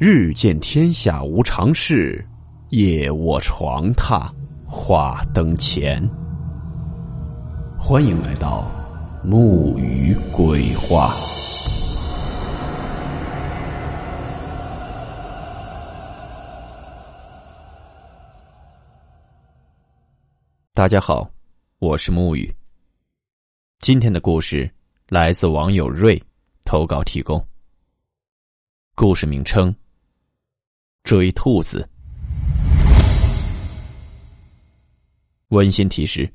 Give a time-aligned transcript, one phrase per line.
[0.00, 2.24] 日见天下无常事，
[2.68, 4.30] 夜卧床榻
[4.64, 6.00] 话灯前。
[7.76, 8.70] 欢迎来到
[9.24, 11.16] 木鱼鬼话。
[20.72, 21.28] 大家好，
[21.80, 22.48] 我是木鱼。
[23.80, 24.70] 今天的故事
[25.08, 26.22] 来自网友瑞
[26.64, 27.44] 投稿提供。
[28.94, 29.74] 故事名称。
[31.04, 31.88] 追兔子。
[35.48, 36.30] 温馨提示：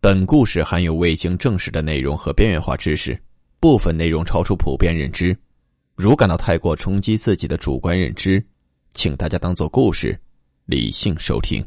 [0.00, 3.20] 本故事含有未经证实的内容和边缘化知识，
[3.60, 5.36] 部分内容超出普遍认知。
[5.94, 8.42] 如感到太过冲击自己的主观认知，
[8.94, 10.18] 请大家当做故事，
[10.64, 11.62] 理性收听。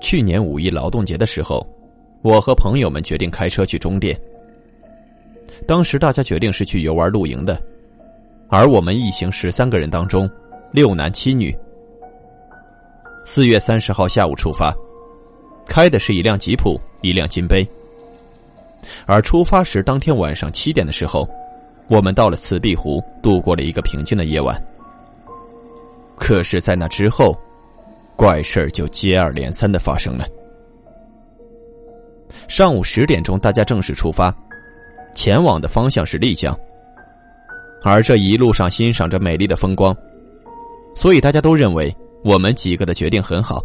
[0.00, 1.66] 去年五一劳动节的时候，
[2.22, 4.16] 我和朋友们决定开车去中甸。
[5.66, 7.60] 当时大家决定是去游玩露营的，
[8.48, 10.28] 而我们一行十三个人当中，
[10.72, 11.56] 六男七女。
[13.24, 14.74] 四月三十号下午出发，
[15.66, 17.66] 开的是一辆吉普，一辆金杯。
[19.04, 21.28] 而出发时，当天晚上七点的时候，
[21.88, 24.56] 我们到了慈碧湖，度过了一个平静的夜晚。
[26.14, 27.36] 可是，在那之后，
[28.14, 30.26] 怪事就接二连三的发生了。
[32.46, 34.32] 上午十点钟，大家正式出发。
[35.16, 36.56] 前往的方向是丽江，
[37.82, 39.96] 而这一路上欣赏着美丽的风光，
[40.94, 43.64] 所以大家都认为我们几个的决定很好。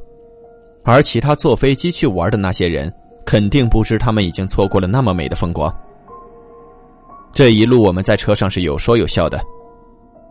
[0.84, 2.92] 而其他坐飞机去玩的那些人，
[3.26, 5.72] 肯定不知他们已经错过了那么美的风光。
[7.34, 9.40] 这一路我们在车上是有说有笑的，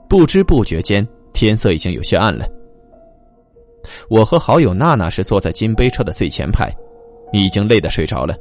[0.09, 2.49] 不知不觉间天色已经有些暗了。
[4.09, 6.75] 我和好友娜娜是坐在金杯车的最前排，
[7.33, 8.35] 已经累得睡着了。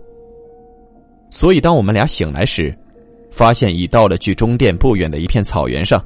[1.29, 2.75] 所以，当我们俩醒来时，
[3.29, 6.03] 发现已到了距中殿不远的一片草原上。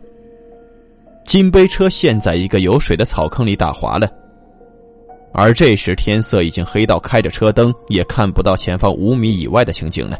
[1.25, 4.09] 金杯车陷在一个有水的草坑里打滑了，
[5.31, 10.19] 而这时天色已经黑到开着车灯也看不到前方五米以外的情景了。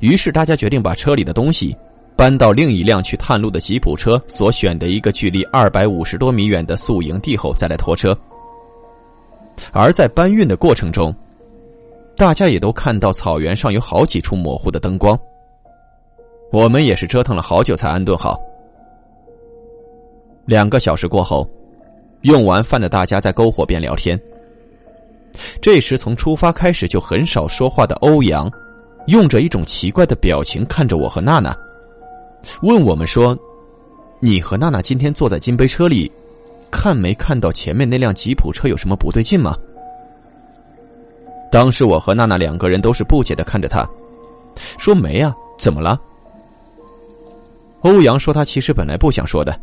[0.00, 1.74] 于是，大家决定把车里的东西
[2.16, 8.18] 搬到另一辆去探路的吉普车所选的一个距离二百五十多米远的宿营地后再来拖车。
[9.72, 11.14] 而在搬运的过程中，
[12.20, 15.18] 大家也都看到草原上有好几处模糊的灯光。
[16.52, 18.38] 我们也是折腾了好久才安顿好。
[20.44, 21.48] 两个小时过后，
[22.20, 24.20] 用完饭的大家在篝火边聊天。
[25.62, 28.52] 这时，从出发开始就很少说话的欧阳，
[29.06, 31.56] 用着一种奇怪的表情看着我和娜娜，
[32.60, 33.34] 问我们说
[34.20, 36.12] ：“你和娜娜今天坐在金杯车里，
[36.70, 39.56] 看没看到前面那辆吉普车有什么不对劲吗？”
[41.50, 43.84] 当时我和娜娜两个人都是不解的看着他，
[44.78, 46.00] 说：“没啊，怎么了？”
[47.82, 49.58] 欧阳说：“他其实本来不想说的，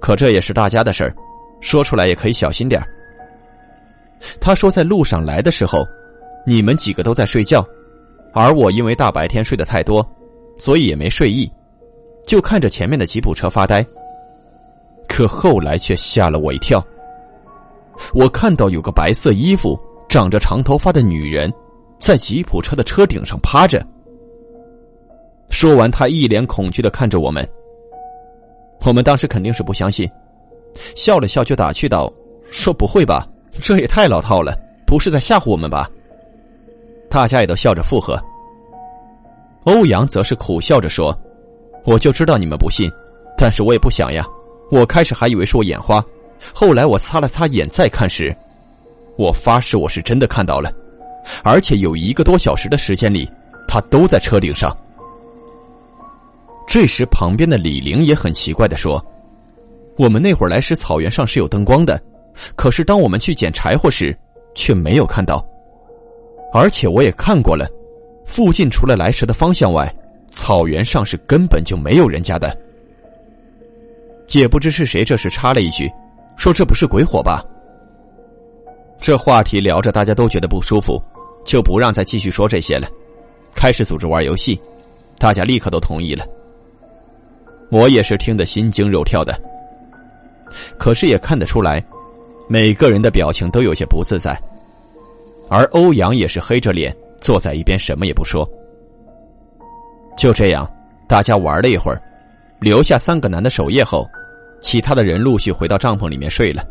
[0.00, 1.14] 可这也是大家的事儿，
[1.60, 2.82] 说出来也可以小心点
[4.38, 5.86] 他说：“在路上来的时候，
[6.46, 7.66] 你们几个都在睡觉，
[8.34, 10.06] 而我因为大白天睡得太多，
[10.58, 11.50] 所以也没睡意，
[12.26, 13.84] 就看着前面的吉普车发呆。
[15.08, 16.84] 可后来却吓了我一跳，
[18.12, 19.80] 我看到有个白色衣服。”
[20.14, 21.52] 长着长头发的女人，
[21.98, 23.84] 在吉普车的车顶上趴着。
[25.50, 27.44] 说完，他一脸恐惧的看着我们。
[28.86, 30.08] 我们当时肯定是不相信，
[30.94, 32.12] 笑了笑就打趣道
[32.48, 33.26] ：“说不会吧，
[33.60, 35.90] 这也太老套了，不是在吓唬我们吧？”
[37.10, 38.16] 大家也都笑着附和。
[39.64, 41.12] 欧阳则是苦笑着说
[41.84, 42.88] ：“我就知道你们不信，
[43.36, 44.24] 但是我也不想呀。
[44.70, 46.00] 我开始还以为是我眼花，
[46.54, 48.32] 后来我擦了擦眼再看时。”
[49.16, 50.72] 我发誓，我是真的看到了，
[51.42, 53.28] 而且有一个多小时的时间里，
[53.68, 54.76] 他都在车顶上。
[56.66, 59.04] 这时，旁边的李玲也很奇怪的说
[59.96, 62.00] ：“我们那会儿来时，草原上是有灯光的，
[62.56, 64.16] 可是当我们去捡柴火时，
[64.54, 65.46] 却没有看到。
[66.52, 67.68] 而且我也看过了，
[68.26, 69.94] 附近除了来时的方向外，
[70.32, 72.56] 草原上是根本就没有人家的。”
[74.32, 75.88] 也不知是谁这时插了一句，
[76.36, 77.44] 说：“这不是鬼火吧？”
[79.04, 80.98] 这话题聊着，大家都觉得不舒服，
[81.44, 82.88] 就不让再继续说这些了，
[83.54, 84.58] 开始组织玩游戏。
[85.18, 86.24] 大家立刻都同意了。
[87.70, 89.38] 我也是听得心惊肉跳的，
[90.78, 91.84] 可是也看得出来，
[92.48, 94.34] 每个人的表情都有些不自在。
[95.50, 98.48] 而欧阳也是黑着脸坐在一边，什么也不说。
[100.16, 100.66] 就这样，
[101.06, 102.00] 大家玩了一会儿，
[102.58, 104.08] 留下三个男的守夜后，
[104.62, 106.64] 其他的人陆续回到帐篷里面睡了。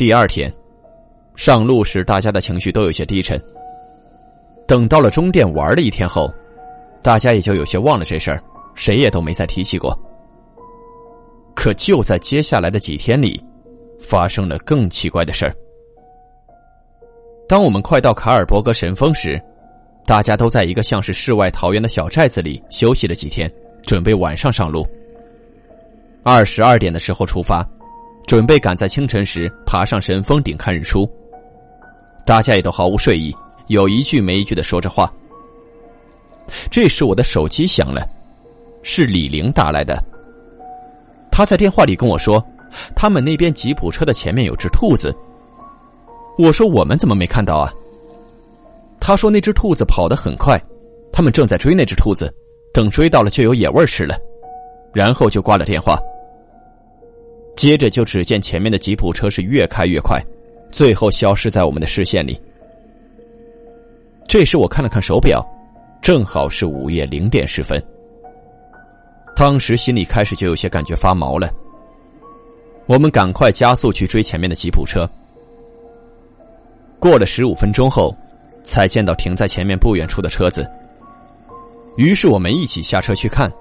[0.00, 0.50] 第二天，
[1.36, 3.38] 上路时大家的情绪都有些低沉。
[4.66, 6.32] 等到了中甸玩了一天后，
[7.02, 8.42] 大家也就有些忘了这事儿，
[8.74, 9.94] 谁也都没再提起过。
[11.54, 13.44] 可就在接下来的几天里，
[14.00, 15.54] 发生了更奇怪的事儿。
[17.46, 19.38] 当我们快到卡尔伯格神峰时，
[20.06, 23.52] 大家都在一个像是世外桃源的小寨子里休息了几天，
[23.82, 24.82] 准备晚上上路。
[26.22, 27.68] 二十二点的时候出发，
[28.26, 31.08] 准备赶在清晨时爬上神峰顶看日出。
[32.24, 33.34] 大家也都毫无睡意，
[33.66, 35.12] 有一句没一句的说着话。
[36.70, 38.06] 这时我的手机响了，
[38.82, 40.02] 是李玲打来的。
[41.30, 42.44] 他在电话里跟我说，
[42.94, 45.14] 他们那边吉普车的前面有只兔子。
[46.38, 47.72] 我说我们怎么没看到啊？
[49.00, 50.60] 他说那只兔子跑得很快，
[51.12, 52.32] 他们正在追那只兔子，
[52.72, 54.16] 等追到了就有野味吃了，
[54.92, 55.98] 然后就挂了电话。
[57.60, 60.18] 接着就只见前面的吉普车是越开越快，
[60.72, 62.40] 最后消失在我们的视线里。
[64.26, 65.46] 这时我看了看手表，
[66.00, 67.78] 正好是午夜零点十分。
[69.36, 71.52] 当时心里开始就有些感觉发毛了。
[72.86, 75.06] 我们赶快加速去追前面的吉普车。
[76.98, 78.16] 过了十五分钟后，
[78.64, 80.66] 才见到停在前面不远处的车子。
[81.98, 83.52] 于是我们一起下车去看，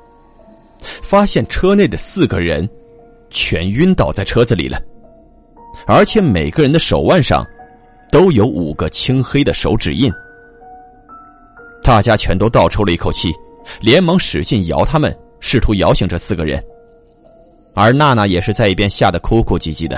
[1.03, 2.65] 发现车内的四个人
[3.29, 4.81] 全晕倒在车子里了，
[5.87, 7.45] 而且每个人的手腕上
[8.11, 10.11] 都有五个青黑的手指印。
[11.81, 13.33] 大家全都倒抽了一口气，
[13.81, 15.15] 连忙使劲摇他们。
[15.41, 16.61] 试图摇醒这四个人，
[17.73, 19.97] 而娜娜也是在一边吓得哭哭唧唧的。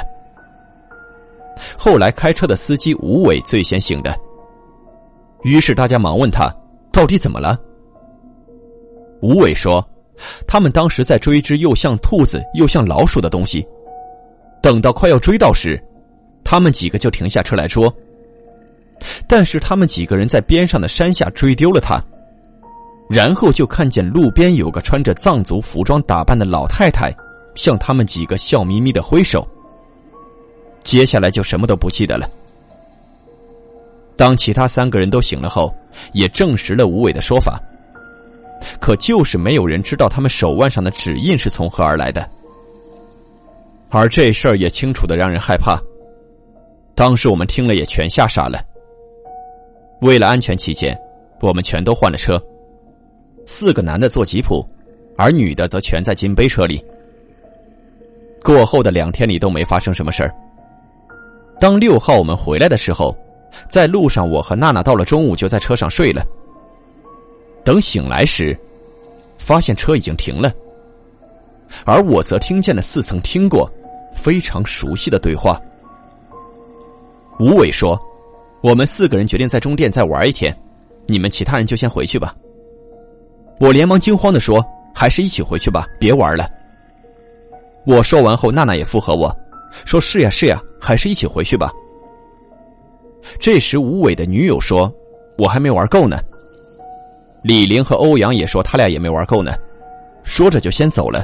[1.76, 4.16] 后来开车的司机吴伟最先醒的，
[5.42, 6.48] 于是大家忙问他
[6.92, 7.60] 到底怎么了。
[9.20, 9.84] 吴伟说，
[10.48, 13.66] 他们当时在追一只又像兔子又像老鼠的东西，
[14.62, 15.82] 等到快要追到时，
[16.44, 17.94] 他们几个就停下车来捉，
[19.28, 22.02] 但是他们几个人在边上的山下追丢了它。
[23.10, 27.14] 然后就看见路边有个穿着藏族服装打扮的老太太，
[27.56, 29.46] 向他们几个笑眯眯的挥手。
[30.82, 32.30] 接下来就什么都不记得了。
[34.16, 35.76] 当其他三个人都醒了后，
[36.14, 37.62] 也证实了吴伟的说法。
[38.80, 42.28] 可就是没有人知道他们手腕上的指印是从何而来的。
[43.90, 45.80] 而这事儿也清楚的让人害怕。
[46.96, 48.62] 当时我们听了也全吓傻了。
[50.02, 50.98] 为了安全起见，
[51.42, 52.42] 我们全都换了车。
[53.46, 54.66] 四个男的坐吉普，
[55.18, 56.84] 而女的则全在金杯车里。
[58.44, 60.34] 过后的两天里都没发生什么事儿。
[61.60, 63.16] 当六号我们回来的时候，
[63.70, 66.26] 在路上我和娜娜到了中午就在车上睡了。
[67.64, 68.58] 等醒来时，
[69.38, 70.54] 发现车已经停了，
[71.86, 73.72] 而我则听见了似曾听过、
[74.14, 75.60] 非常熟悉的对话。
[77.40, 78.00] 吴伟说
[78.62, 80.56] ：“我们四个人决定在中甸再玩一天，
[81.08, 82.36] 你们其他人就先回去吧。”
[83.60, 84.64] 我连忙惊慌的说
[84.94, 86.50] ：“还是一起回去吧，别玩了。”
[87.86, 89.36] 我说完后，娜娜也附和我，
[89.86, 91.72] 说是呀是呀，还是一起回去吧。
[93.40, 94.92] 这时，吴伟的女友说
[95.38, 96.18] ：“我还没玩够呢。”
[97.42, 99.54] 李玲和欧阳也说他俩也没玩够呢，
[100.24, 101.24] 说着就先走了。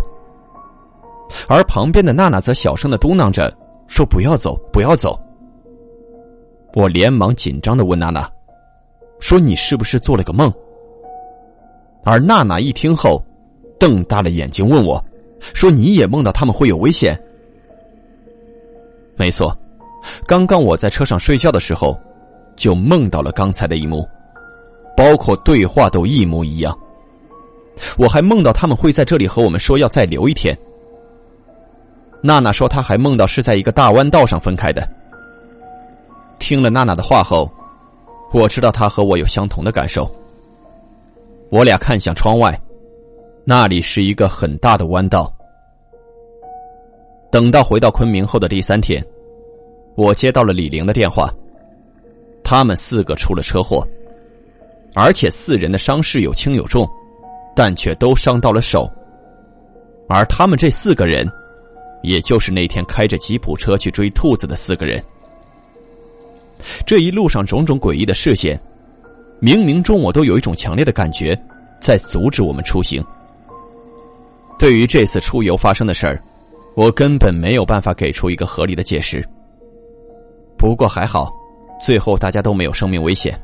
[1.48, 3.54] 而旁边的娜娜则小声的嘟囔着
[3.88, 5.20] 说：“不要走，不要走。”
[6.74, 8.30] 我连忙紧张的问娜娜
[9.20, 10.52] ：“说你是不是做了个梦？”
[12.04, 13.22] 而娜娜一听后，
[13.80, 15.04] 瞪大了眼睛问我
[15.54, 17.20] ：“说你也梦到他们会有危险？”
[19.18, 19.56] 没错，
[20.26, 22.00] 刚刚我在车上睡觉的时候，
[22.56, 24.08] 就梦到了刚才的一幕，
[24.98, 26.76] 包括对话都一模一样。
[27.98, 30.58] 我还梦到他们会在这里和我们说要再留一天。
[32.24, 34.90] 娜娜说她还梦到是在一个大弯道上分开的。
[36.40, 37.48] 听了娜娜的话后，
[38.34, 40.10] 我知道她和我有相同的感受。
[41.50, 42.60] 我俩看向窗外，
[43.46, 45.32] 那里是一个很大的弯道。
[47.32, 49.06] 等到回到昆明后的第三天，
[49.96, 51.32] 我接到了李玲的电话。
[52.44, 53.86] 他们四个出了车祸，
[55.00, 56.90] 而且四人的伤势有轻有重，
[57.56, 58.92] 但却都伤到了手。
[60.10, 61.30] 而他们这四个人，
[62.02, 65.00] 也就是那天开着吉普车去追兔子的四个人。
[66.84, 68.60] 这一路上种种诡异的视线。
[69.40, 71.40] 冥冥中，我都有一种强烈的感觉，
[71.80, 73.06] 在阻止我们出行。
[74.58, 76.20] 对于这次出游发生的事儿，
[76.76, 79.24] 我根本没有办法给出一个合理的解释。
[80.58, 81.32] 不过还好，
[81.80, 83.40] 最后大家都没有生命危险，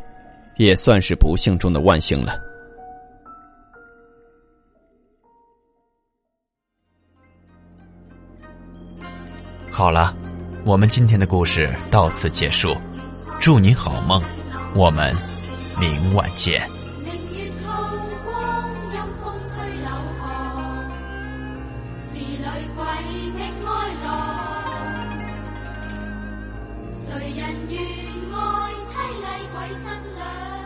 [0.57, 2.39] 也算是不幸中的万幸了。
[9.71, 10.15] 好了，
[10.65, 12.75] 我们今天的故事到此结束，
[13.41, 14.23] 祝你好梦，
[14.75, 15.11] 我们
[15.79, 16.61] 明晚见。
[26.95, 28.12] 谁人愿？
[29.51, 29.83] 鬼新
[30.15, 30.62] 娘，